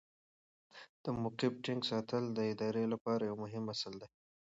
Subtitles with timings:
[1.03, 4.09] د موقف ټینګ ساتل د ادارې لپاره یو مهم اصل دی.